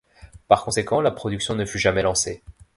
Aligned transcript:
Par 0.47 0.63
conséquent, 0.63 0.99
la 0.99 1.11
production 1.11 1.53
ne 1.53 1.63
fut 1.63 1.77
jamais 1.77 2.01
lancée. 2.01 2.41